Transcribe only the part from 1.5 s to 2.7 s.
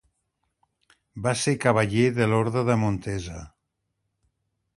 cavaller de l'Orde